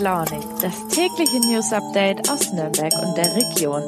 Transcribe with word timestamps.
Launig, 0.00 0.44
das 0.60 0.88
tägliche 0.88 1.40
News 1.40 1.72
Update 1.72 2.28
aus 2.28 2.52
Nürnberg 2.52 2.92
und 3.02 3.16
der 3.16 3.34
Region. 3.34 3.82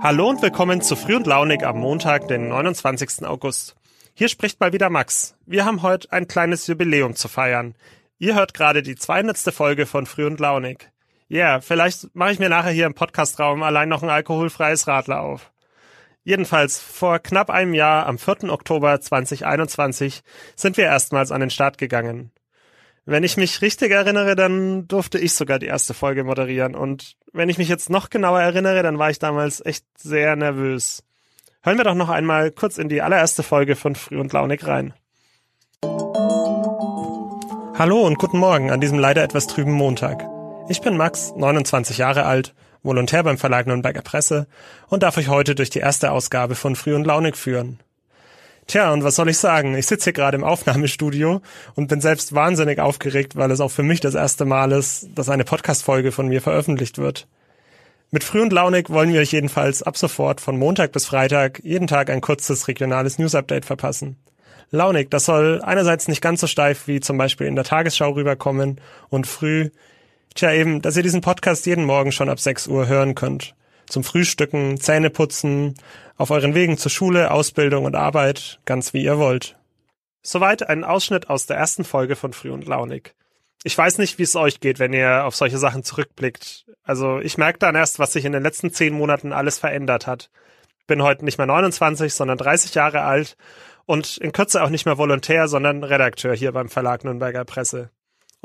Hallo 0.00 0.28
und 0.28 0.42
willkommen 0.42 0.80
zu 0.80 0.94
Früh 0.94 1.16
und 1.16 1.26
Launig 1.26 1.64
am 1.64 1.80
Montag, 1.80 2.28
den 2.28 2.48
29. 2.48 3.26
August. 3.26 3.74
Hier 4.14 4.28
spricht 4.28 4.60
mal 4.60 4.72
wieder 4.72 4.90
Max. 4.90 5.34
Wir 5.44 5.64
haben 5.64 5.82
heute 5.82 6.12
ein 6.12 6.28
kleines 6.28 6.68
Jubiläum 6.68 7.16
zu 7.16 7.26
feiern. 7.26 7.74
Ihr 8.18 8.36
hört 8.36 8.54
gerade 8.54 8.82
die 8.82 8.94
200. 8.94 9.36
Folge 9.52 9.86
von 9.86 10.06
Früh 10.06 10.26
und 10.26 10.38
Launig. 10.38 10.92
Ja, 11.26 11.38
yeah, 11.38 11.60
vielleicht 11.60 12.14
mache 12.14 12.30
ich 12.30 12.38
mir 12.38 12.48
nachher 12.48 12.70
hier 12.70 12.86
im 12.86 12.94
Podcastraum 12.94 13.64
allein 13.64 13.88
noch 13.88 14.04
ein 14.04 14.10
alkoholfreies 14.10 14.86
Radler 14.86 15.20
auf. 15.20 15.50
Jedenfalls, 16.22 16.80
vor 16.80 17.18
knapp 17.18 17.50
einem 17.50 17.74
Jahr, 17.74 18.06
am 18.06 18.18
4. 18.18 18.52
Oktober 18.52 19.00
2021, 19.00 20.22
sind 20.54 20.76
wir 20.76 20.84
erstmals 20.84 21.32
an 21.32 21.40
den 21.40 21.50
Start 21.50 21.78
gegangen. 21.78 22.30
Wenn 23.08 23.22
ich 23.22 23.36
mich 23.36 23.62
richtig 23.62 23.92
erinnere, 23.92 24.34
dann 24.34 24.88
durfte 24.88 25.16
ich 25.16 25.32
sogar 25.32 25.60
die 25.60 25.66
erste 25.66 25.94
Folge 25.94 26.24
moderieren. 26.24 26.74
Und 26.74 27.14
wenn 27.32 27.48
ich 27.48 27.56
mich 27.56 27.68
jetzt 27.68 27.88
noch 27.88 28.10
genauer 28.10 28.40
erinnere, 28.40 28.82
dann 28.82 28.98
war 28.98 29.10
ich 29.10 29.20
damals 29.20 29.64
echt 29.64 29.84
sehr 29.96 30.34
nervös. 30.34 31.04
Hören 31.62 31.78
wir 31.78 31.84
doch 31.84 31.94
noch 31.94 32.08
einmal 32.08 32.50
kurz 32.50 32.78
in 32.78 32.88
die 32.88 33.02
allererste 33.02 33.44
Folge 33.44 33.76
von 33.76 33.94
Früh 33.94 34.18
und 34.18 34.32
Launig 34.32 34.66
rein. 34.66 34.92
Hallo 37.78 38.04
und 38.04 38.18
guten 38.18 38.38
Morgen 38.38 38.72
an 38.72 38.80
diesem 38.80 38.98
leider 38.98 39.22
etwas 39.22 39.46
trüben 39.46 39.72
Montag. 39.72 40.26
Ich 40.68 40.80
bin 40.80 40.96
Max, 40.96 41.32
29 41.36 41.98
Jahre 41.98 42.24
alt 42.24 42.56
Volontär 42.82 43.22
beim 43.22 43.38
Verlag 43.38 43.68
Nürnberger 43.68 44.02
Presse 44.02 44.48
und 44.88 45.04
darf 45.04 45.16
euch 45.16 45.28
heute 45.28 45.54
durch 45.54 45.70
die 45.70 45.78
erste 45.78 46.10
Ausgabe 46.10 46.56
von 46.56 46.74
Früh 46.74 46.96
und 46.96 47.06
Launig 47.06 47.36
führen. 47.36 47.78
Tja, 48.66 48.92
und 48.92 49.04
was 49.04 49.14
soll 49.14 49.28
ich 49.28 49.38
sagen? 49.38 49.76
Ich 49.76 49.86
sitze 49.86 50.04
hier 50.04 50.12
gerade 50.12 50.36
im 50.36 50.44
Aufnahmestudio 50.44 51.40
und 51.76 51.86
bin 51.86 52.00
selbst 52.00 52.34
wahnsinnig 52.34 52.80
aufgeregt, 52.80 53.36
weil 53.36 53.50
es 53.50 53.60
auch 53.60 53.70
für 53.70 53.84
mich 53.84 54.00
das 54.00 54.14
erste 54.14 54.44
Mal 54.44 54.72
ist, 54.72 55.08
dass 55.14 55.28
eine 55.28 55.44
Podcast-Folge 55.44 56.10
von 56.10 56.26
mir 56.26 56.42
veröffentlicht 56.42 56.98
wird. 56.98 57.28
Mit 58.10 58.24
Früh 58.24 58.42
und 58.42 58.52
Launig 58.52 58.90
wollen 58.90 59.12
wir 59.12 59.20
euch 59.20 59.32
jedenfalls 59.32 59.82
ab 59.82 59.96
sofort 59.96 60.40
von 60.40 60.58
Montag 60.58 60.92
bis 60.92 61.06
Freitag 61.06 61.60
jeden 61.62 61.86
Tag 61.86 62.10
ein 62.10 62.20
kurzes 62.20 62.66
regionales 62.66 63.18
News-Update 63.18 63.64
verpassen. 63.64 64.16
Launig, 64.70 65.10
das 65.10 65.26
soll 65.26 65.62
einerseits 65.62 66.08
nicht 66.08 66.20
ganz 66.20 66.40
so 66.40 66.48
steif 66.48 66.88
wie 66.88 66.98
zum 67.00 67.18
Beispiel 67.18 67.46
in 67.46 67.54
der 67.54 67.64
Tagesschau 67.64 68.10
rüberkommen 68.10 68.80
und 69.10 69.26
früh 69.26 69.70
Tja, 70.36 70.52
eben, 70.52 70.82
dass 70.82 70.98
ihr 70.98 71.02
diesen 71.02 71.22
Podcast 71.22 71.64
jeden 71.64 71.86
Morgen 71.86 72.12
schon 72.12 72.28
ab 72.28 72.38
6 72.38 72.66
Uhr 72.66 72.88
hören 72.88 73.14
könnt. 73.14 73.54
Zum 73.88 74.04
Frühstücken, 74.04 74.80
Zähneputzen, 74.80 75.74
auf 76.16 76.30
euren 76.30 76.54
Wegen 76.54 76.78
zur 76.78 76.90
Schule, 76.90 77.30
Ausbildung 77.30 77.84
und 77.84 77.94
Arbeit, 77.94 78.60
ganz 78.64 78.92
wie 78.92 79.04
ihr 79.04 79.18
wollt. 79.18 79.56
Soweit 80.22 80.68
ein 80.68 80.84
Ausschnitt 80.84 81.30
aus 81.30 81.46
der 81.46 81.56
ersten 81.56 81.84
Folge 81.84 82.16
von 82.16 82.32
Früh 82.32 82.50
und 82.50 82.66
Launig. 82.66 83.14
Ich 83.62 83.76
weiß 83.76 83.98
nicht, 83.98 84.18
wie 84.18 84.24
es 84.24 84.36
euch 84.36 84.60
geht, 84.60 84.78
wenn 84.78 84.92
ihr 84.92 85.24
auf 85.24 85.36
solche 85.36 85.58
Sachen 85.58 85.84
zurückblickt. 85.84 86.66
Also 86.82 87.20
ich 87.20 87.38
merke 87.38 87.58
dann 87.58 87.74
erst, 87.74 87.98
was 87.98 88.12
sich 88.12 88.24
in 88.24 88.32
den 88.32 88.42
letzten 88.42 88.72
zehn 88.72 88.92
Monaten 88.92 89.32
alles 89.32 89.58
verändert 89.58 90.06
hat. 90.06 90.30
Bin 90.86 91.02
heute 91.02 91.24
nicht 91.24 91.38
mehr 91.38 91.46
29, 91.46 92.14
sondern 92.14 92.38
30 92.38 92.74
Jahre 92.74 93.02
alt 93.02 93.36
und 93.84 94.18
in 94.18 94.32
Kürze 94.32 94.62
auch 94.62 94.70
nicht 94.70 94.86
mehr 94.86 94.98
Volontär, 94.98 95.48
sondern 95.48 95.84
Redakteur 95.84 96.34
hier 96.34 96.52
beim 96.52 96.68
Verlag 96.68 97.04
Nürnberger 97.04 97.44
Presse 97.44 97.90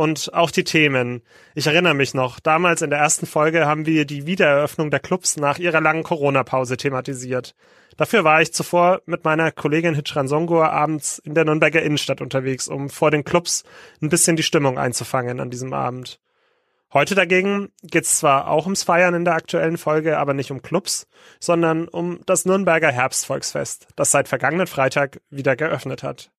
und 0.01 0.33
auch 0.33 0.49
die 0.49 0.63
Themen. 0.63 1.21
Ich 1.53 1.67
erinnere 1.67 1.93
mich 1.93 2.15
noch, 2.15 2.39
damals 2.39 2.81
in 2.81 2.89
der 2.89 2.97
ersten 2.97 3.27
Folge 3.27 3.67
haben 3.67 3.85
wir 3.85 4.05
die 4.05 4.25
Wiedereröffnung 4.25 4.89
der 4.89 4.99
Clubs 4.99 5.37
nach 5.37 5.59
ihrer 5.59 5.79
langen 5.79 6.01
Corona-Pause 6.01 6.75
thematisiert. 6.75 7.53
Dafür 7.97 8.23
war 8.23 8.41
ich 8.41 8.51
zuvor 8.51 9.03
mit 9.05 9.25
meiner 9.25 9.51
Kollegin 9.51 9.93
Hitchran 9.93 10.27
Songur 10.27 10.71
abends 10.71 11.19
in 11.19 11.35
der 11.35 11.45
Nürnberger 11.45 11.83
Innenstadt 11.83 12.19
unterwegs, 12.19 12.67
um 12.67 12.89
vor 12.89 13.11
den 13.11 13.23
Clubs 13.23 13.63
ein 14.01 14.09
bisschen 14.09 14.35
die 14.35 14.41
Stimmung 14.41 14.79
einzufangen 14.79 15.39
an 15.39 15.51
diesem 15.51 15.71
Abend. 15.71 16.19
Heute 16.91 17.13
dagegen 17.13 17.69
geht's 17.83 18.17
zwar 18.17 18.47
auch 18.47 18.65
ums 18.65 18.81
Feiern 18.81 19.13
in 19.13 19.23
der 19.23 19.35
aktuellen 19.35 19.77
Folge, 19.77 20.17
aber 20.17 20.33
nicht 20.33 20.49
um 20.49 20.63
Clubs, 20.63 21.05
sondern 21.39 21.87
um 21.87 22.21
das 22.25 22.45
Nürnberger 22.45 22.91
Herbstvolksfest, 22.91 23.89
das 23.95 24.09
seit 24.09 24.27
vergangenen 24.27 24.65
Freitag 24.65 25.21
wieder 25.29 25.55
geöffnet 25.55 26.01
hat. 26.01 26.31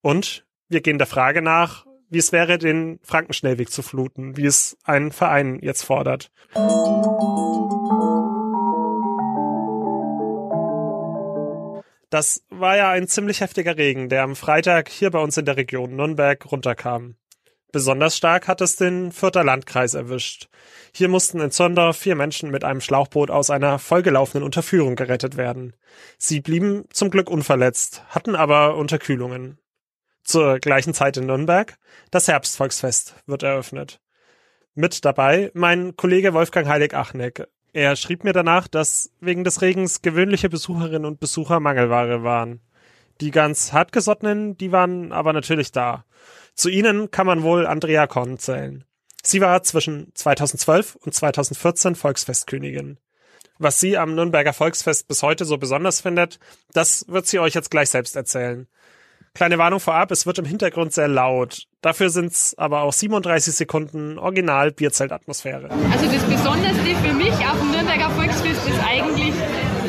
Und 0.00 0.46
wir 0.70 0.80
gehen 0.80 0.96
der 0.96 1.06
Frage 1.06 1.42
nach, 1.42 1.84
wie 2.16 2.20
es 2.20 2.32
wäre, 2.32 2.56
den 2.56 2.98
Frankenschnellweg 3.02 3.70
zu 3.70 3.82
fluten, 3.82 4.38
wie 4.38 4.46
es 4.46 4.78
ein 4.84 5.12
Verein 5.12 5.58
jetzt 5.60 5.82
fordert. 5.82 6.30
Das 12.08 12.42
war 12.48 12.78
ja 12.78 12.88
ein 12.88 13.06
ziemlich 13.06 13.42
heftiger 13.42 13.76
Regen, 13.76 14.08
der 14.08 14.22
am 14.22 14.34
Freitag 14.34 14.88
hier 14.88 15.10
bei 15.10 15.18
uns 15.18 15.36
in 15.36 15.44
der 15.44 15.58
Region 15.58 15.94
Nürnberg 15.94 16.50
runterkam. 16.50 17.16
Besonders 17.70 18.16
stark 18.16 18.48
hat 18.48 18.62
es 18.62 18.76
den 18.76 19.12
Fürther 19.12 19.44
Landkreis 19.44 19.92
erwischt. 19.92 20.48
Hier 20.94 21.08
mussten 21.08 21.38
in 21.40 21.50
Zondorf 21.50 21.98
vier 21.98 22.14
Menschen 22.14 22.50
mit 22.50 22.64
einem 22.64 22.80
Schlauchboot 22.80 23.30
aus 23.30 23.50
einer 23.50 23.78
vollgelaufenen 23.78 24.42
Unterführung 24.42 24.96
gerettet 24.96 25.36
werden. 25.36 25.76
Sie 26.16 26.40
blieben 26.40 26.84
zum 26.94 27.10
Glück 27.10 27.28
unverletzt, 27.28 28.04
hatten 28.08 28.34
aber 28.34 28.76
Unterkühlungen 28.76 29.58
zur 30.26 30.58
gleichen 30.58 30.92
Zeit 30.92 31.16
in 31.16 31.26
Nürnberg. 31.26 31.78
Das 32.10 32.28
Herbstvolksfest 32.28 33.14
wird 33.26 33.42
eröffnet. 33.42 34.00
Mit 34.74 35.04
dabei 35.04 35.50
mein 35.54 35.96
Kollege 35.96 36.34
Wolfgang 36.34 36.68
Heilig-Achneck. 36.68 37.48
Er 37.72 37.96
schrieb 37.96 38.24
mir 38.24 38.32
danach, 38.32 38.68
dass 38.68 39.10
wegen 39.20 39.44
des 39.44 39.62
Regens 39.62 40.02
gewöhnliche 40.02 40.48
Besucherinnen 40.48 41.06
und 41.06 41.20
Besucher 41.20 41.60
Mangelware 41.60 42.22
waren. 42.22 42.60
Die 43.20 43.30
ganz 43.30 43.72
hartgesottenen, 43.72 44.56
die 44.56 44.72
waren 44.72 45.12
aber 45.12 45.32
natürlich 45.32 45.72
da. 45.72 46.04
Zu 46.54 46.68
ihnen 46.68 47.10
kann 47.10 47.26
man 47.26 47.42
wohl 47.42 47.66
Andrea 47.66 48.06
Korn 48.06 48.38
zählen. 48.38 48.84
Sie 49.22 49.40
war 49.40 49.62
zwischen 49.62 50.10
2012 50.14 50.96
und 50.96 51.14
2014 51.14 51.94
Volksfestkönigin. 51.94 52.98
Was 53.58 53.80
sie 53.80 53.96
am 53.96 54.14
Nürnberger 54.14 54.52
Volksfest 54.52 55.08
bis 55.08 55.22
heute 55.22 55.44
so 55.44 55.56
besonders 55.56 56.00
findet, 56.00 56.38
das 56.72 57.06
wird 57.08 57.26
sie 57.26 57.38
euch 57.38 57.54
jetzt 57.54 57.70
gleich 57.70 57.90
selbst 57.90 58.16
erzählen. 58.16 58.68
Kleine 59.36 59.58
Warnung 59.58 59.80
vorab, 59.80 60.10
es 60.12 60.24
wird 60.24 60.38
im 60.38 60.46
Hintergrund 60.46 60.94
sehr 60.94 61.08
laut. 61.08 61.64
Dafür 61.82 62.08
sind 62.08 62.32
es 62.32 62.54
aber 62.56 62.80
auch 62.80 62.94
37 62.94 63.54
Sekunden 63.54 64.18
Original 64.18 64.72
Bierzeltatmosphäre. 64.72 65.68
Also 65.92 66.06
das 66.10 66.24
Besonderste 66.24 66.96
für 67.04 67.12
mich 67.12 67.34
auf 67.44 67.58
dem 67.60 67.70
Nürnberger 67.70 68.08
Volksfest 68.12 68.66
ist 68.66 68.80
eigentlich, 68.80 69.34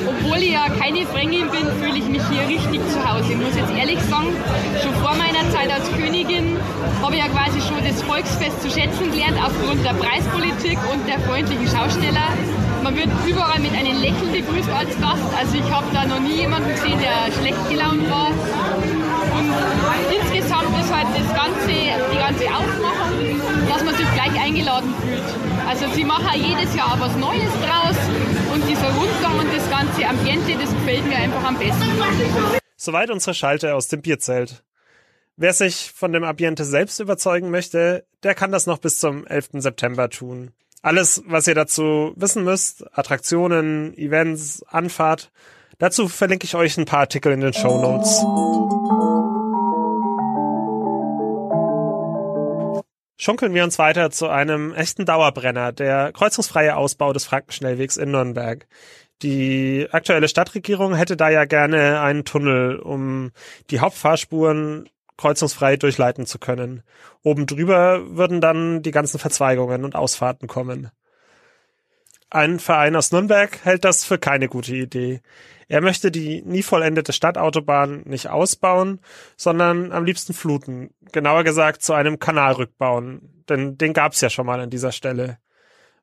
obwohl 0.06 0.40
ich 0.40 0.52
ja 0.52 0.68
keine 0.68 1.06
Fränkin 1.06 1.50
bin, 1.50 1.63
fühle 1.80 1.97
ich 1.97 2.03
mich 2.09 2.22
hier 2.28 2.46
richtig 2.46 2.81
zu 2.91 3.00
Hause. 3.00 3.31
Ich 3.31 3.38
muss 3.38 3.56
jetzt 3.56 3.72
ehrlich 3.72 4.02
sagen, 4.12 4.35
schon 4.84 4.94
vor 4.96 5.16
meiner 5.16 5.50
Zeit 5.56 5.72
als 5.72 5.90
Königin 5.96 6.58
habe 7.02 7.16
ich 7.16 7.24
ja 7.24 7.29
quasi 7.29 7.62
schon 7.62 7.79
das 7.88 8.02
Volksfest 8.03 8.62
zu 8.62 8.69
schätzen 8.69 9.09
gelernt 9.14 9.40
aufgrund 9.40 9.79
der 9.85 9.94
Preispolitik 9.94 10.78
und 10.91 11.08
der 11.08 11.22
freundlichen 11.22 11.68
Schausteller. 11.68 12.35
Man 12.84 12.97
wird 12.97 13.08
überall 13.25 13.59
mit 13.62 13.72
einem 13.72 13.96
Lächeln 14.02 14.29
begrüßt 14.29 14.69
als 14.75 14.91
Gast. 15.00 15.24
Also 15.40 15.56
ich 15.56 15.72
habe 15.72 15.88
da 15.94 16.06
noch 16.06 16.19
nie 16.19 16.44
jemanden 16.44 16.69
gesehen, 16.69 17.00
der 17.00 17.31
schlecht 17.31 17.69
gelaunt 17.69 18.09
war. 18.12 18.31
Insgesamt 20.12 20.80
ist 20.80 20.94
halt 20.94 21.08
das 21.16 21.35
ganze, 21.35 21.68
die 21.68 22.18
ganze 22.18 22.46
Aufmachung, 22.46 23.41
dass 23.69 23.84
man 23.84 23.96
sich 23.96 24.13
gleich 24.13 24.41
eingeladen 24.41 24.94
fühlt. 25.02 25.68
Also 25.68 25.85
sie 25.94 26.03
machen 26.03 26.30
jedes 26.35 26.74
Jahr 26.75 26.97
was 27.00 27.16
Neues 27.18 27.52
draus 27.62 27.97
und 28.53 28.68
dieser 28.68 28.90
Rundgang 28.94 29.40
und 29.40 29.53
das 29.53 29.69
ganze 29.69 30.06
Ambiente, 30.08 30.53
das 30.53 30.74
gefällt 30.74 31.06
mir 31.08 31.18
einfach 31.18 31.44
am 31.44 31.58
besten. 31.58 31.85
Soweit 32.78 33.09
unsere 33.09 33.34
Schalte 33.34 33.75
aus 33.75 33.88
dem 33.88 34.02
Bierzelt. 34.02 34.63
Wer 35.35 35.53
sich 35.53 35.91
von 35.94 36.14
dem 36.14 36.24
Ambiente 36.24 36.66
selbst 36.66 37.00
überzeugen 37.00 37.52
möchte, 37.52 38.06
der 38.24 38.34
kann 38.34 38.52
das 38.52 38.66
noch 38.66 38.79
bis 38.79 39.00
zum 39.00 39.28
11. 39.28 39.50
September 39.53 40.09
tun. 40.09 40.52
Alles, 40.81 41.22
was 41.28 41.47
ihr 41.47 41.56
dazu 41.56 42.14
wissen 42.16 42.43
müsst, 42.43 42.85
Attraktionen, 42.97 43.96
Events, 43.97 44.64
Anfahrt, 44.67 45.32
dazu 45.79 46.08
verlinke 46.08 46.46
ich 46.46 46.55
euch 46.55 46.78
ein 46.78 46.85
paar 46.85 47.02
Artikel 47.02 47.32
in 47.34 47.41
den 47.41 47.53
Show 47.53 47.79
Notes. 47.79 48.23
Schunkeln 53.17 53.53
wir 53.53 53.64
uns 53.64 53.79
weiter 53.79 54.11
zu 54.11 54.28
einem 54.28 54.73
echten 54.73 55.05
Dauerbrenner, 55.05 55.72
der 55.72 56.11
kreuzungsfreie 56.14 56.78
Ausbau 56.78 57.14
des 57.14 57.25
Frankenschnellwegs 57.25 57.97
in 57.97 58.11
Nürnberg. 58.11 58.67
Die 59.23 59.87
aktuelle 59.91 60.28
Stadtregierung 60.28 60.96
hätte 60.96 61.17
da 61.17 61.29
ja 61.29 61.46
gerne 61.46 62.02
einen 62.02 62.23
Tunnel, 62.23 62.78
um 62.78 63.31
die 63.72 63.79
Hauptfahrspuren 63.79 64.90
kreuzungsfrei 65.17 65.78
durchleiten 65.78 66.28
zu 66.28 66.37
können. 66.37 66.84
Oben 67.23 67.47
drüber 67.47 68.16
würden 68.16 68.40
dann 68.40 68.84
die 68.84 68.91
ganzen 68.91 69.17
Verzweigungen 69.17 69.84
und 69.84 69.96
Ausfahrten 69.96 70.47
kommen. 70.47 70.91
Ein 72.29 72.59
Verein 72.59 72.96
aus 72.96 73.12
Nürnberg 73.12 73.64
hält 73.64 73.85
das 73.85 74.03
für 74.03 74.18
keine 74.18 74.50
gute 74.50 74.76
Idee. 74.76 75.22
Er 75.70 75.82
möchte 75.82 76.12
die 76.12 76.41
nie 76.44 76.64
vollendete 76.64 77.14
Stadtautobahn 77.14 78.03
nicht 78.06 78.29
ausbauen, 78.29 79.00
sondern 79.35 79.91
am 79.91 80.06
liebsten 80.06 80.34
fluten. 80.34 80.91
Genauer 81.12 81.44
gesagt 81.44 81.84
zu 81.84 81.94
einem 81.94 82.20
Kanal 82.20 82.53
rückbauen. 82.53 83.44
Denn 83.50 83.78
den 83.78 83.94
gab's 83.94 84.22
ja 84.22 84.29
schon 84.29 84.46
mal 84.46 84.59
an 84.59 84.70
dieser 84.70 84.91
Stelle. 84.91 85.38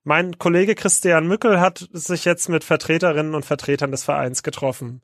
Mein 0.02 0.38
Kollege 0.38 0.74
Christian 0.74 1.26
Mückel 1.26 1.60
hat 1.60 1.88
sich 1.92 2.26
jetzt 2.26 2.48
mit 2.48 2.62
Vertreterinnen 2.62 3.34
und 3.34 3.46
Vertretern 3.46 3.90
des 3.90 4.04
Vereins 4.04 4.42
getroffen. 4.42 5.00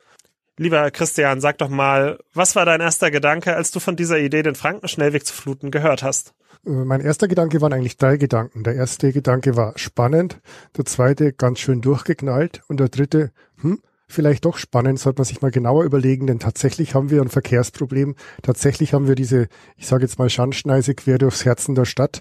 Lieber 0.60 0.90
Christian, 0.90 1.40
sag 1.40 1.56
doch 1.56 1.70
mal, 1.70 2.18
was 2.34 2.54
war 2.54 2.66
dein 2.66 2.82
erster 2.82 3.10
Gedanke, 3.10 3.56
als 3.56 3.70
du 3.70 3.80
von 3.80 3.96
dieser 3.96 4.18
Idee, 4.18 4.42
den 4.42 4.54
Frankenschnellweg 4.54 5.24
zu 5.24 5.32
fluten, 5.32 5.70
gehört 5.70 6.02
hast? 6.02 6.34
Äh, 6.66 6.72
mein 6.72 7.00
erster 7.00 7.28
Gedanke 7.28 7.62
waren 7.62 7.72
eigentlich 7.72 7.96
drei 7.96 8.18
Gedanken. 8.18 8.62
Der 8.62 8.74
erste 8.74 9.10
Gedanke 9.10 9.56
war 9.56 9.72
spannend, 9.78 10.38
der 10.76 10.84
zweite 10.84 11.32
ganz 11.32 11.60
schön 11.60 11.80
durchgeknallt 11.80 12.60
und 12.68 12.78
der 12.78 12.90
dritte, 12.90 13.32
hm, 13.62 13.80
vielleicht 14.06 14.44
doch 14.44 14.58
spannend, 14.58 15.00
sollte 15.00 15.20
man 15.20 15.24
sich 15.24 15.40
mal 15.40 15.50
genauer 15.50 15.84
überlegen, 15.84 16.26
denn 16.26 16.40
tatsächlich 16.40 16.94
haben 16.94 17.08
wir 17.08 17.22
ein 17.22 17.30
Verkehrsproblem. 17.30 18.14
Tatsächlich 18.42 18.92
haben 18.92 19.08
wir 19.08 19.14
diese, 19.14 19.48
ich 19.78 19.86
sage 19.86 20.02
jetzt 20.02 20.18
mal 20.18 20.28
Schandschneise 20.28 20.94
quer 20.94 21.16
durchs 21.16 21.46
Herzen 21.46 21.74
der 21.74 21.86
Stadt 21.86 22.20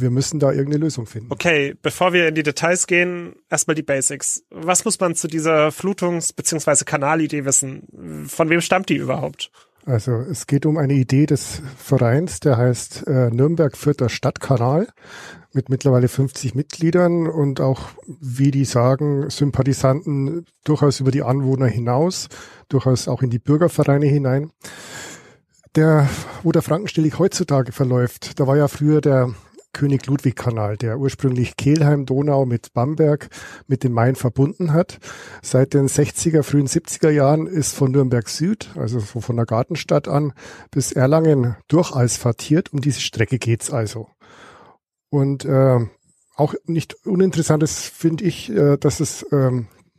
wir 0.00 0.10
müssen 0.10 0.38
da 0.38 0.52
irgendeine 0.52 0.84
Lösung 0.84 1.06
finden. 1.06 1.28
Okay, 1.30 1.74
bevor 1.82 2.12
wir 2.12 2.28
in 2.28 2.34
die 2.34 2.42
Details 2.42 2.86
gehen, 2.86 3.34
erstmal 3.50 3.74
die 3.74 3.82
Basics. 3.82 4.44
Was 4.50 4.84
muss 4.84 5.00
man 5.00 5.14
zu 5.14 5.26
dieser 5.28 5.68
Flutungs- 5.68 6.32
bzw. 6.34 6.84
Kanalidee 6.84 7.44
wissen? 7.44 8.26
Von 8.28 8.48
wem 8.48 8.60
stammt 8.60 8.88
die 8.88 8.96
überhaupt? 8.96 9.50
Also 9.86 10.12
es 10.12 10.46
geht 10.46 10.66
um 10.66 10.76
eine 10.76 10.92
Idee 10.92 11.26
des 11.26 11.62
Vereins, 11.78 12.40
der 12.40 12.58
heißt 12.58 13.06
äh, 13.06 13.30
Nürnberg 13.30 13.76
Vierter 13.76 14.08
Stadtkanal 14.08 14.88
mit 15.52 15.70
mittlerweile 15.70 16.08
50 16.08 16.54
Mitgliedern 16.54 17.26
und 17.26 17.60
auch, 17.60 17.88
wie 18.20 18.50
die 18.50 18.66
sagen, 18.66 19.30
Sympathisanten 19.30 20.44
durchaus 20.62 21.00
über 21.00 21.10
die 21.10 21.22
Anwohner 21.22 21.66
hinaus, 21.66 22.28
durchaus 22.68 23.08
auch 23.08 23.22
in 23.22 23.30
die 23.30 23.38
Bürgervereine 23.38 24.06
hinein. 24.06 24.50
Der, 25.74 26.08
wo 26.42 26.52
der 26.52 26.62
Frankenstillweg 26.62 27.18
heutzutage 27.18 27.72
verläuft, 27.72 28.38
da 28.38 28.46
war 28.46 28.56
ja 28.56 28.68
früher 28.68 29.00
der 29.00 29.34
König-Ludwig-Kanal, 29.72 30.76
der 30.76 30.98
ursprünglich 30.98 31.56
Kelheim-Donau 31.56 32.46
mit 32.46 32.72
Bamberg 32.72 33.28
mit 33.66 33.84
dem 33.84 33.92
Main 33.92 34.16
verbunden 34.16 34.72
hat. 34.72 34.98
Seit 35.42 35.74
den 35.74 35.88
60er, 35.88 36.42
frühen 36.42 36.66
70er 36.66 37.10
Jahren 37.10 37.46
ist 37.46 37.74
von 37.74 37.92
Nürnberg 37.92 38.28
Süd, 38.28 38.70
also 38.76 39.00
von 39.00 39.36
der 39.36 39.46
Gartenstadt 39.46 40.08
an, 40.08 40.32
bis 40.70 40.92
Erlangen 40.92 41.56
durchasphaltiert. 41.68 42.72
Um 42.72 42.80
diese 42.80 43.00
Strecke 43.00 43.38
geht's 43.38 43.70
also. 43.70 44.08
Und 45.10 45.44
äh, 45.44 45.78
auch 46.36 46.54
nicht 46.66 47.06
uninteressantes 47.06 47.82
finde 47.82 48.24
ich, 48.24 48.50
äh, 48.50 48.76
dass 48.76 49.00
es 49.00 49.22
äh, 49.24 49.50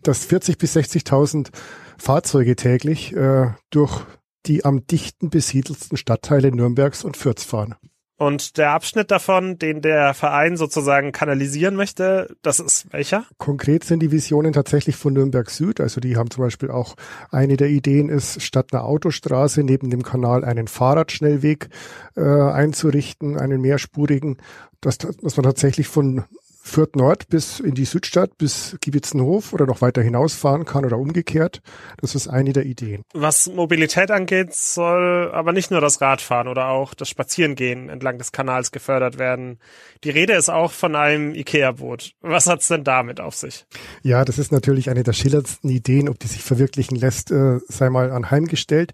dass 0.04 0.25
40 0.25 0.57
bis 0.57 0.75
60.000 0.75 1.50
Fahrzeuge 1.98 2.56
täglich 2.56 3.13
äh, 3.16 3.51
durch 3.69 4.01
die 4.45 4.63
am 4.63 4.88
dichten 4.88 5.30
besiedelsten 5.30 5.98
Stadtteile 5.98 6.51
Nürnbergs 6.51 7.04
und 7.04 7.18
Fürth 7.18 7.42
fahren. 7.42 7.75
Und 8.19 8.57
der 8.57 8.71
Abschnitt 8.71 9.12
davon, 9.12 9.57
den 9.60 9.81
der 9.81 10.13
Verein 10.13 10.57
sozusagen 10.57 11.13
kanalisieren 11.13 11.77
möchte, 11.77 12.36
das 12.42 12.60
ist 12.60 12.92
welcher? 12.92 13.24
Konkret 13.38 13.86
sind 13.86 14.01
die 14.01 14.12
Visionen 14.12 14.51
tatsächlich 14.51 14.98
von 14.98 15.13
Nürnberg 15.13 15.50
Süd. 15.50 15.80
Also 15.80 16.01
die 16.01 16.18
haben 16.18 16.30
zum 16.30 16.44
Beispiel 16.44 16.69
auch 16.69 16.95
eine 17.31 17.56
der 17.56 17.69
Ideen 17.69 18.10
ist, 18.10 18.42
statt 18.42 18.74
einer 18.74 18.83
Autostraße 18.83 19.63
neben 19.63 19.89
dem 19.89 20.04
Kanal 20.04 20.44
einen 20.44 20.68
Fahrradschnellweg 20.68 21.69
äh, 22.18 22.21
einzurichten, 22.21 23.39
einen 23.39 23.62
mehrspurigen, 23.62 24.36
dass, 24.81 24.98
dass 24.98 25.38
man 25.38 25.45
tatsächlich 25.45 25.88
von 25.88 26.25
Fürth 26.61 26.95
Nord 26.95 27.29
bis 27.29 27.59
in 27.59 27.73
die 27.73 27.85
Südstadt, 27.85 28.38
bis 28.38 28.77
Giebitzenhof 28.81 29.53
oder 29.53 29.65
noch 29.65 29.81
weiter 29.81 30.01
hinausfahren 30.01 30.65
kann 30.65 30.85
oder 30.85 30.97
umgekehrt. 30.97 31.61
Das 32.01 32.15
ist 32.15 32.27
eine 32.27 32.53
der 32.53 32.65
Ideen. 32.65 33.03
Was 33.13 33.47
Mobilität 33.47 34.11
angeht, 34.11 34.53
soll 34.53 35.31
aber 35.33 35.51
nicht 35.51 35.71
nur 35.71 35.81
das 35.81 36.01
Radfahren 36.01 36.47
oder 36.47 36.67
auch 36.67 36.94
das 36.94 37.09
Spazierengehen 37.09 37.89
entlang 37.89 38.17
des 38.17 38.31
Kanals 38.31 38.71
gefördert 38.71 39.17
werden. 39.17 39.59
Die 40.03 40.09
Rede 40.09 40.33
ist 40.33 40.50
auch 40.50 40.71
von 40.71 40.95
einem 40.95 41.33
Ikea-Boot. 41.33 42.13
Was 42.21 42.47
hat's 42.47 42.67
denn 42.67 42.83
damit 42.83 43.19
auf 43.19 43.35
sich? 43.35 43.65
Ja, 44.03 44.25
das 44.25 44.38
ist 44.38 44.51
natürlich 44.51 44.89
eine 44.89 45.03
der 45.03 45.13
schillerndsten 45.13 45.69
Ideen. 45.69 46.09
Ob 46.09 46.19
die 46.19 46.27
sich 46.27 46.44
verwirklichen 46.44 46.97
lässt, 46.97 47.31
äh, 47.31 47.59
sei 47.67 47.89
mal 47.89 48.11
anheimgestellt. 48.11 48.94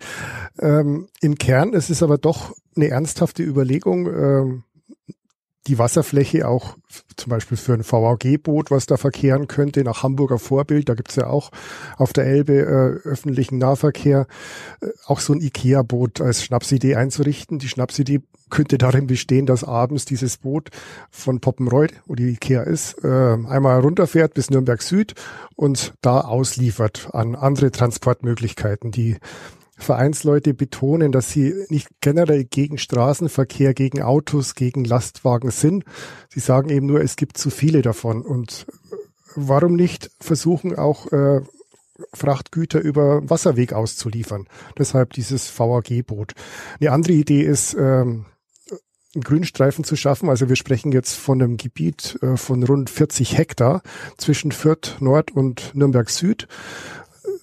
Ähm, 0.59 1.07
Im 1.21 1.35
Kern 1.38 1.73
ist 1.73 1.89
es 1.89 2.03
aber 2.03 2.17
doch 2.17 2.53
eine 2.75 2.89
ernsthafte 2.89 3.44
Überlegung. 3.44 4.07
Ähm, 4.07 4.63
die 5.67 5.79
Wasserfläche 5.79 6.47
auch 6.47 6.77
zum 7.15 7.29
Beispiel 7.29 7.57
für 7.57 7.73
ein 7.73 7.83
VAG-Boot, 7.83 8.71
was 8.71 8.85
da 8.85 8.97
verkehren 8.97 9.47
könnte, 9.47 9.83
nach 9.83 10.03
Hamburger 10.03 10.38
Vorbild. 10.38 10.89
Da 10.89 10.94
gibt's 10.94 11.15
ja 11.15 11.27
auch 11.27 11.51
auf 11.97 12.13
der 12.13 12.25
Elbe 12.25 12.53
äh, 12.53 13.07
öffentlichen 13.07 13.57
Nahverkehr, 13.57 14.27
äh, 14.81 14.88
auch 15.07 15.19
so 15.19 15.33
ein 15.33 15.41
IKEA-Boot 15.41 16.21
als 16.21 16.44
Schnapsidee 16.44 16.95
einzurichten. 16.95 17.59
Die 17.59 17.69
Schnapsidee 17.69 18.21
könnte 18.50 18.77
darin 18.77 19.07
bestehen, 19.07 19.45
dass 19.45 19.63
abends 19.63 20.06
dieses 20.06 20.38
Boot 20.38 20.69
von 21.09 21.39
Poppenreuth, 21.39 21.94
wo 22.06 22.15
die 22.15 22.29
IKEA 22.29 22.62
ist, 22.62 23.03
äh, 23.03 23.07
einmal 23.07 23.79
runterfährt 23.79 24.33
bis 24.35 24.50
Nürnberg 24.50 24.81
Süd 24.81 25.15
und 25.56 25.94
da 26.01 26.21
ausliefert 26.21 27.09
an 27.13 27.35
andere 27.35 27.71
Transportmöglichkeiten, 27.71 28.91
die 28.91 29.17
Vereinsleute 29.77 30.54
betonen, 30.54 31.12
dass 31.12 31.31
sie 31.31 31.54
nicht 31.69 31.89
generell 32.01 32.45
gegen 32.45 32.77
Straßenverkehr, 32.77 33.74
gegen 33.74 34.01
Autos, 34.01 34.56
gegen 34.56 34.86
Lastwagen 34.86 35.51
sind. 35.51 35.83
Sie 36.30 36.39
sagen 36.39 36.69
eben 36.69 36.86
nur, 36.86 37.01
es 37.01 37.16
gibt 37.16 37.38
zu 37.38 37.50
viele 37.50 37.81
davon. 37.81 38.22
Und 38.22 38.66
warum 39.36 39.75
nicht 39.75 40.12
versuchen 40.19 40.75
auch 40.75 41.12
äh, 41.12 41.42
Frachtgüter 42.13 42.80
über 42.80 43.30
Wasserweg 43.30 43.74
auszuliefern? 43.74 44.48
Deshalb 44.77 45.13
dieses 45.13 45.48
VAG-Boot. 45.57 46.33
Eine 46.80 46.92
andere 46.92 47.13
Idee 47.13 47.42
ist, 47.42 47.74
ähm, 47.74 48.25
einen 49.16 49.24
Grünstreifen 49.24 49.83
zu 49.83 49.95
schaffen. 49.95 50.30
Also 50.30 50.50
wir 50.50 50.56
sprechen 50.56 50.92
jetzt 50.92 51.13
von 51.13 51.42
einem 51.42 51.57
Gebiet 51.57 52.18
äh, 52.22 52.38
von 52.38 52.63
rund 52.63 52.89
40 52.89 53.38
Hektar 53.38 53.81
zwischen 54.18 54.51
Fürth 54.51 54.98
Nord 55.00 55.31
und 55.31 55.74
Nürnberg 55.74 56.10
Süd. 56.10 56.48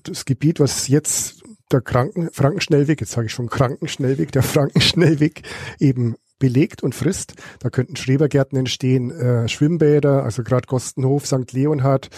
Das 0.05 0.25
Gebiet, 0.25 0.61
was 0.61 0.89
jetzt 0.89 1.42
der 1.73 1.81
Kranken, 1.81 2.31
Frankenschnellweg, 2.33 3.01
jetzt 3.01 3.13
sage 3.13 3.27
ich 3.27 3.33
schon 3.33 3.49
Krankenschnellweg, 3.49 4.33
der 4.33 4.43
Frankenschnellweg 4.43 5.43
eben 5.79 6.17
belegt 6.39 6.83
und 6.83 6.95
frisst. 6.95 7.35
Da 7.61 7.71
könnten 7.71 7.95
Schrebergärten 7.95 8.59
entstehen, 8.59 9.13
äh, 9.13 9.49
Schwimmbäder, 9.49 10.25
also 10.25 10.43
gerade 10.43 10.67
Gostenhof, 10.67 11.25
St. 11.27 11.53
Leonhard, 11.53 12.11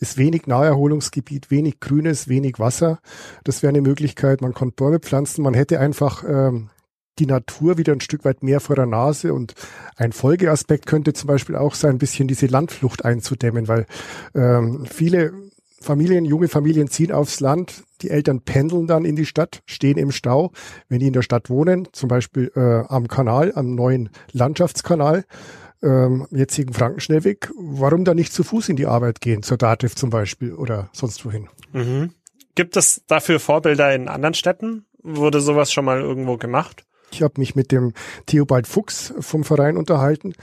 ist 0.00 0.16
wenig 0.16 0.46
Naherholungsgebiet, 0.46 1.50
wenig 1.50 1.80
Grünes, 1.80 2.28
wenig 2.28 2.58
Wasser. 2.58 2.98
Das 3.44 3.62
wäre 3.62 3.70
eine 3.70 3.80
Möglichkeit. 3.80 4.40
Man 4.40 4.54
konnte 4.54 4.74
Bäume 4.76 4.98
pflanzen. 4.98 5.42
Man 5.42 5.54
hätte 5.54 5.80
einfach 5.80 6.24
ähm, 6.24 6.70
die 7.18 7.26
Natur 7.26 7.78
wieder 7.78 7.92
ein 7.92 8.00
Stück 8.00 8.24
weit 8.24 8.42
mehr 8.42 8.60
vor 8.60 8.76
der 8.76 8.86
Nase. 8.86 9.32
Und 9.32 9.54
ein 9.96 10.12
Folgeaspekt 10.12 10.86
könnte 10.86 11.12
zum 11.12 11.28
Beispiel 11.28 11.56
auch 11.56 11.74
sein, 11.74 11.92
ein 11.92 11.98
bisschen 11.98 12.28
diese 12.28 12.46
Landflucht 12.46 13.04
einzudämmen, 13.04 13.68
weil 13.68 13.86
ähm, 14.34 14.86
viele 14.86 15.32
Familien, 15.80 16.24
junge 16.24 16.48
Familien 16.48 16.88
ziehen 16.88 17.12
aufs 17.12 17.40
Land, 17.40 17.84
die 18.02 18.10
Eltern 18.10 18.40
pendeln 18.40 18.86
dann 18.86 19.04
in 19.04 19.16
die 19.16 19.26
Stadt, 19.26 19.62
stehen 19.66 19.98
im 19.98 20.10
Stau. 20.10 20.52
Wenn 20.88 21.00
die 21.00 21.06
in 21.06 21.12
der 21.12 21.22
Stadt 21.22 21.50
wohnen, 21.50 21.88
zum 21.92 22.08
Beispiel 22.08 22.50
äh, 22.54 22.84
am 22.88 23.08
Kanal, 23.08 23.52
am 23.54 23.74
neuen 23.74 24.10
Landschaftskanal, 24.32 25.24
ähm, 25.82 26.26
jetzigen 26.30 26.74
Frankenschnellweg, 26.74 27.50
warum 27.56 28.04
dann 28.04 28.16
nicht 28.16 28.32
zu 28.32 28.42
Fuß 28.42 28.68
in 28.68 28.76
die 28.76 28.86
Arbeit 28.86 29.20
gehen, 29.20 29.42
zur 29.42 29.56
Dativ 29.56 29.94
zum 29.94 30.10
Beispiel 30.10 30.52
oder 30.54 30.88
sonst 30.92 31.24
wohin? 31.24 31.48
Mhm. 31.72 32.10
Gibt 32.54 32.76
es 32.76 33.02
dafür 33.06 33.38
Vorbilder 33.38 33.94
in 33.94 34.08
anderen 34.08 34.34
Städten? 34.34 34.84
Wurde 35.00 35.40
sowas 35.40 35.72
schon 35.72 35.84
mal 35.84 36.00
irgendwo 36.00 36.36
gemacht? 36.36 36.84
Ich 37.10 37.22
habe 37.22 37.34
mich 37.38 37.54
mit 37.54 37.72
dem 37.72 37.92
Theobald 38.26 38.66
Fuchs 38.66 39.14
vom 39.20 39.44
Verein 39.44 39.76
unterhalten 39.76 40.34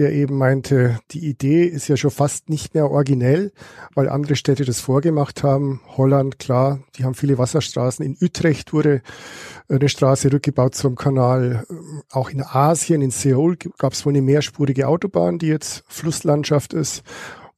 der 0.00 0.12
eben 0.12 0.38
meinte, 0.38 0.98
die 1.10 1.28
Idee 1.28 1.64
ist 1.64 1.88
ja 1.88 1.96
schon 1.96 2.10
fast 2.10 2.48
nicht 2.48 2.74
mehr 2.74 2.90
originell, 2.90 3.52
weil 3.94 4.08
andere 4.08 4.34
Städte 4.36 4.64
das 4.64 4.80
vorgemacht 4.80 5.42
haben. 5.42 5.80
Holland, 5.96 6.38
klar, 6.38 6.80
die 6.96 7.04
haben 7.04 7.14
viele 7.14 7.36
Wasserstraßen. 7.38 8.04
In 8.04 8.16
Utrecht 8.20 8.72
wurde 8.72 9.02
eine 9.68 9.88
Straße 9.88 10.32
rückgebaut 10.32 10.74
zum 10.74 10.96
Kanal. 10.96 11.66
Auch 12.10 12.30
in 12.30 12.42
Asien, 12.42 13.02
in 13.02 13.10
Seoul 13.10 13.56
gab 13.78 13.92
es 13.92 14.06
wohl 14.06 14.12
eine 14.12 14.22
mehrspurige 14.22 14.88
Autobahn, 14.88 15.38
die 15.38 15.48
jetzt 15.48 15.84
Flusslandschaft 15.88 16.72
ist. 16.72 17.02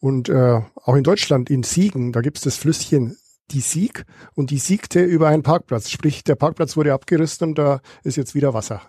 Und 0.00 0.28
äh, 0.28 0.61
auch 0.83 0.97
in 0.97 1.04
Deutschland, 1.04 1.49
in 1.49 1.62
Siegen, 1.62 2.11
da 2.11 2.23
gibt 2.23 2.38
es 2.38 2.42
das 2.42 2.57
Flüsschen 2.57 3.16
die 3.52 3.61
Sieg 3.61 4.04
und 4.35 4.50
die 4.50 4.59
siegte 4.59 5.02
über 5.02 5.28
einen 5.28 5.42
Parkplatz. 5.42 5.90
Sprich, 5.90 6.25
der 6.25 6.35
Parkplatz 6.35 6.76
wurde 6.76 6.92
abgerissen 6.92 7.49
und 7.49 7.59
da 7.59 7.80
ist 8.02 8.16
jetzt 8.16 8.35
wieder 8.35 8.54
Wasser. 8.54 8.82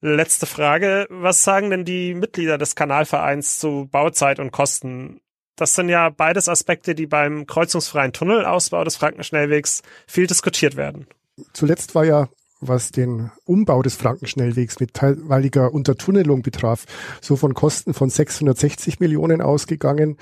Letzte 0.00 0.46
Frage. 0.46 1.06
Was 1.08 1.42
sagen 1.42 1.70
denn 1.70 1.84
die 1.84 2.14
Mitglieder 2.14 2.58
des 2.58 2.74
Kanalvereins 2.74 3.58
zu 3.58 3.88
Bauzeit 3.90 4.38
und 4.38 4.52
Kosten? 4.52 5.20
Das 5.56 5.74
sind 5.74 5.88
ja 5.88 6.10
beides 6.10 6.48
Aspekte, 6.48 6.94
die 6.94 7.06
beim 7.06 7.46
kreuzungsfreien 7.46 8.12
Tunnelausbau 8.12 8.84
des 8.84 8.96
Frankenschnellwegs 8.96 9.82
viel 10.06 10.26
diskutiert 10.26 10.76
werden. 10.76 11.06
Zuletzt 11.54 11.94
war 11.94 12.04
ja 12.04 12.28
was 12.60 12.90
den 12.90 13.30
Umbau 13.44 13.82
des 13.82 13.96
Frankenschnellwegs 13.96 14.80
mit 14.80 14.94
teilweiliger 14.94 15.72
Untertunnelung 15.72 16.42
betraf, 16.42 16.86
so 17.20 17.36
von 17.36 17.54
Kosten 17.54 17.94
von 17.94 18.10
660 18.10 19.00
Millionen 19.00 19.42
ausgegangen. 19.42 20.16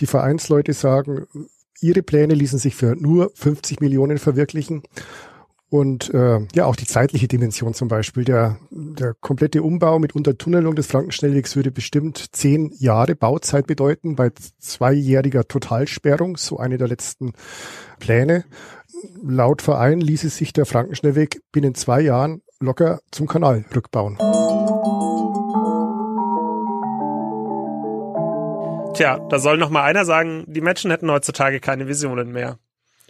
Die 0.00 0.06
Vereinsleute 0.06 0.72
sagen, 0.72 1.26
ihre 1.80 2.02
Pläne 2.02 2.34
ließen 2.34 2.58
sich 2.58 2.74
für 2.74 2.96
nur 2.96 3.30
50 3.34 3.80
Millionen 3.80 4.18
verwirklichen. 4.18 4.82
Und 5.70 6.12
äh, 6.12 6.40
ja, 6.52 6.66
auch 6.66 6.74
die 6.74 6.86
zeitliche 6.86 7.28
Dimension 7.28 7.74
zum 7.74 7.86
Beispiel. 7.86 8.24
Der, 8.24 8.58
der 8.70 9.14
komplette 9.14 9.62
Umbau 9.62 10.00
mit 10.00 10.16
Untertunnelung 10.16 10.74
des 10.74 10.88
Frankenschnellwegs 10.88 11.54
würde 11.54 11.70
bestimmt 11.70 12.34
zehn 12.34 12.72
Jahre 12.76 13.14
Bauzeit 13.14 13.68
bedeuten, 13.68 14.16
bei 14.16 14.32
zweijähriger 14.58 15.46
Totalsperrung, 15.46 16.36
so 16.36 16.58
eine 16.58 16.76
der 16.76 16.88
letzten 16.88 17.34
Pläne. 18.00 18.44
Laut 19.22 19.62
Verein 19.62 20.00
ließe 20.00 20.28
sich 20.28 20.52
der 20.52 20.66
Frankenschnellweg 20.66 21.40
binnen 21.52 21.76
zwei 21.76 22.00
Jahren 22.00 22.42
locker 22.58 23.00
zum 23.12 23.28
Kanal 23.28 23.64
rückbauen. 23.74 24.18
Tja, 28.94 29.18
da 29.30 29.38
soll 29.38 29.56
noch 29.56 29.70
mal 29.70 29.84
einer 29.84 30.04
sagen, 30.04 30.44
die 30.46 30.60
Menschen 30.60 30.90
hätten 30.90 31.10
heutzutage 31.10 31.60
keine 31.60 31.88
Visionen 31.88 32.32
mehr. 32.32 32.58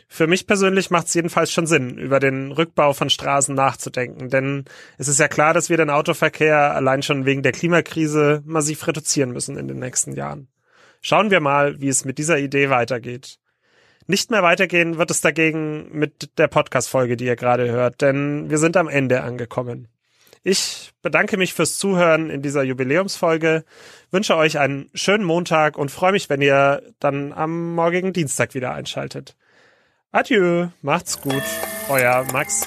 Für 0.08 0.26
mich 0.26 0.46
persönlich 0.46 0.90
macht 0.90 1.06
es 1.06 1.14
jedenfalls 1.14 1.52
schon 1.52 1.66
Sinn, 1.66 1.96
über 1.96 2.18
den 2.18 2.52
Rückbau 2.52 2.92
von 2.92 3.10
Straßen 3.10 3.54
nachzudenken, 3.54 4.28
denn 4.28 4.64
es 4.98 5.08
ist 5.08 5.20
ja 5.20 5.28
klar, 5.28 5.54
dass 5.54 5.70
wir 5.70 5.76
den 5.76 5.88
Autoverkehr 5.88 6.74
allein 6.74 7.02
schon 7.02 7.26
wegen 7.26 7.42
der 7.42 7.52
Klimakrise 7.52 8.42
massiv 8.44 8.86
reduzieren 8.86 9.30
müssen 9.30 9.56
in 9.56 9.68
den 9.68 9.78
nächsten 9.78 10.12
Jahren. 10.12 10.48
Schauen 11.00 11.30
wir 11.30 11.40
mal, 11.40 11.80
wie 11.80 11.88
es 11.88 12.04
mit 12.04 12.18
dieser 12.18 12.38
Idee 12.38 12.70
weitergeht. 12.70 13.38
Nicht 14.06 14.30
mehr 14.30 14.42
weitergehen 14.42 14.98
wird 14.98 15.12
es 15.12 15.20
dagegen 15.20 15.88
mit 15.92 16.36
der 16.38 16.48
Podcast-Folge, 16.48 17.16
die 17.16 17.26
ihr 17.26 17.36
gerade 17.36 17.70
hört, 17.70 18.00
denn 18.00 18.50
wir 18.50 18.58
sind 18.58 18.76
am 18.76 18.88
Ende 18.88 19.22
angekommen. 19.22 19.86
Ich 20.42 20.92
bedanke 21.02 21.36
mich 21.36 21.52
fürs 21.52 21.76
Zuhören 21.76 22.30
in 22.30 22.40
dieser 22.40 22.62
Jubiläumsfolge, 22.62 23.64
wünsche 24.10 24.36
euch 24.36 24.58
einen 24.58 24.88
schönen 24.94 25.24
Montag 25.24 25.76
und 25.76 25.90
freue 25.90 26.12
mich, 26.12 26.30
wenn 26.30 26.40
ihr 26.40 26.82
dann 26.98 27.32
am 27.32 27.74
morgigen 27.74 28.14
Dienstag 28.14 28.54
wieder 28.54 28.72
einschaltet. 28.72 29.36
Adieu, 30.12 30.68
macht's 30.80 31.20
gut, 31.20 31.42
euer 31.90 32.24
Max. 32.32 32.66